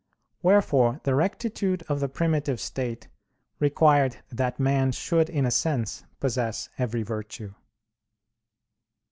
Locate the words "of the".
1.87-2.09